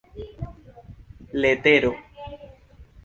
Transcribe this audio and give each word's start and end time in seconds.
letero 1.43 1.91